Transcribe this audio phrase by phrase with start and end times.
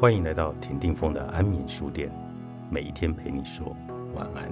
[0.00, 2.10] 欢迎来到田定峰的安眠书店，
[2.70, 3.76] 每一天陪你说
[4.14, 4.50] 晚安。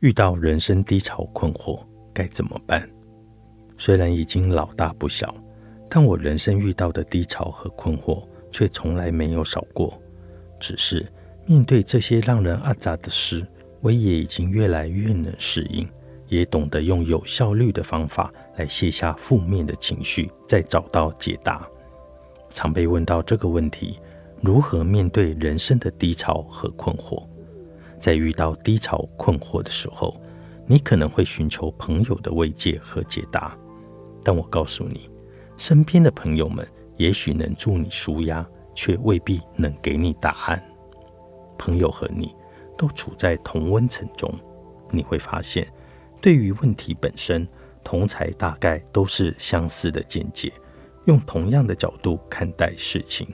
[0.00, 1.82] 遇到人生低潮困惑
[2.12, 2.86] 该怎么办？
[3.78, 5.34] 虽然已经老大不小，
[5.88, 9.98] 但我人生遇到的低潮和困惑却从来没有少过，
[10.60, 11.10] 只是。
[11.48, 13.42] 面对这些让人阿杂的事，
[13.80, 15.88] 威爷已经越来越能适应，
[16.28, 21.66] 也懂得用有效率的方法来卸下负面的情绪，再找到解答。
[22.50, 23.98] 常被问到这个问题：
[24.42, 27.26] 如何面对人生的低潮和困惑？
[27.98, 30.20] 在遇到低潮困惑的时候，
[30.66, 33.56] 你可能会寻求朋友的慰藉和解答，
[34.22, 35.08] 但我告诉你，
[35.56, 36.68] 身边的朋友们
[36.98, 40.62] 也许能助你舒压，却未必能给你答案。
[41.58, 42.34] 朋友和你
[42.76, 44.32] 都处在同温层中，
[44.90, 45.66] 你会发现，
[46.22, 47.46] 对于问题本身，
[47.84, 50.52] 同才大概都是相似的见解，
[51.06, 53.26] 用同样的角度看待事情。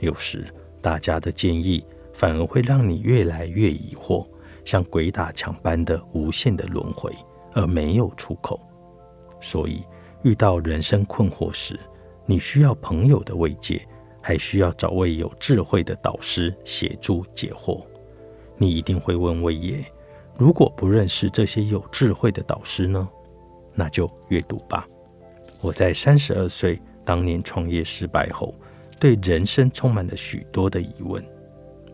[0.00, 0.46] 有时，
[0.80, 4.26] 大家的建议反而会让你越来越疑惑，
[4.64, 7.14] 像鬼打墙般的无限的轮回，
[7.52, 8.60] 而没有出口。
[9.40, 9.84] 所以，
[10.22, 11.78] 遇到人生困惑时，
[12.26, 13.86] 你需要朋友的慰藉。
[14.32, 17.84] 还需要找位有智慧的导师协助解惑。
[18.56, 19.84] 你一定会问魏爷：
[20.38, 23.06] 如果不认识这些有智慧的导师呢？
[23.74, 24.88] 那就阅读吧。
[25.60, 28.54] 我在三十二岁当年创业失败后，
[28.98, 31.22] 对人生充满了许多的疑问，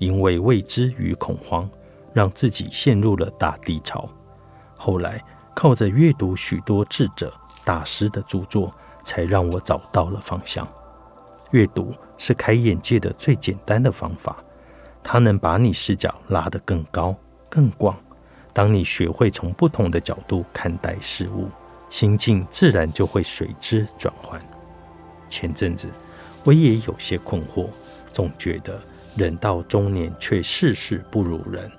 [0.00, 1.70] 因为未知与恐慌，
[2.12, 4.08] 让自己陷入了大低潮。
[4.74, 5.22] 后来
[5.54, 7.32] 靠着阅读许多智者
[7.64, 10.66] 大师的著作，才让我找到了方向。
[11.54, 14.42] 阅读是开眼界的最简单的方法，
[15.04, 17.14] 它能把你视角拉得更高、
[17.48, 17.96] 更广。
[18.52, 21.48] 当你学会从不同的角度看待事物，
[21.88, 24.40] 心境自然就会随之转换。
[25.28, 25.88] 前阵子
[26.42, 27.68] 我也有些困惑，
[28.12, 28.80] 总觉得
[29.16, 31.70] 人到中年却事事不如人。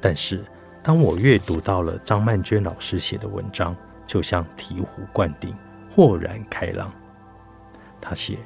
[0.00, 0.42] 但是
[0.82, 5.54] 当我阅读到了张曼娟老师写的文章，就像醍醐灌顶，
[5.90, 6.90] 豁然开朗。
[8.00, 8.38] 他写。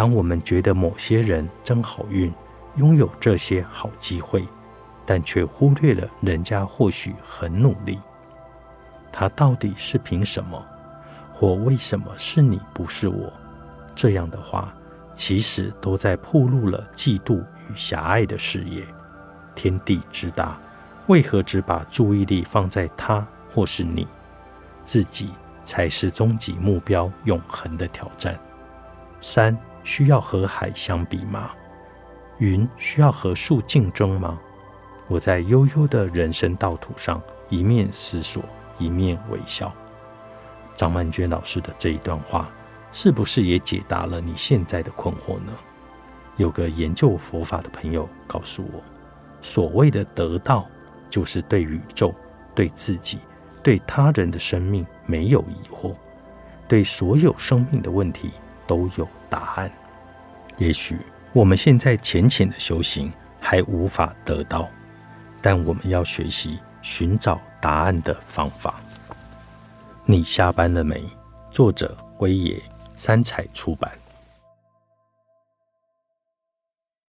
[0.00, 2.32] 当我们觉得某些人真好运，
[2.76, 4.48] 拥有这些好机会，
[5.04, 8.00] 但却忽略了人家或许很努力，
[9.12, 10.66] 他到底是凭什么，
[11.34, 13.30] 或为什么是你不是我？
[13.94, 14.74] 这样的话，
[15.14, 18.82] 其实都在暴露了嫉妒与狭隘的视野。
[19.54, 20.58] 天地之大，
[21.08, 23.22] 为何只把注意力放在他
[23.52, 24.08] 或是你？
[24.82, 25.28] 自己
[25.62, 28.34] 才是终极目标，永恒的挑战。
[29.20, 29.54] 三。
[29.84, 31.50] 需要和海相比吗？
[32.38, 34.38] 云需要和树竞争吗？
[35.08, 38.42] 我在悠悠的人生道途上，一面思索，
[38.78, 39.72] 一面微笑。
[40.76, 42.48] 张曼娟老师的这一段话，
[42.92, 45.52] 是不是也解答了你现在的困惑呢？
[46.36, 48.82] 有个研究佛法的朋友告诉我，
[49.42, 50.66] 所谓的得道，
[51.10, 52.14] 就是对宇宙、
[52.54, 53.18] 对自己、
[53.62, 55.94] 对他人的生命没有疑惑，
[56.66, 58.30] 对所有生命的问题。
[58.70, 59.68] 都有答案。
[60.56, 60.96] 也许
[61.32, 64.68] 我们现在浅浅的修行还无法得到，
[65.42, 68.80] 但我们要学习寻找答案的方法。
[70.04, 71.02] 你下班了没？
[71.50, 72.62] 作者：威野
[72.94, 73.90] 三彩出版。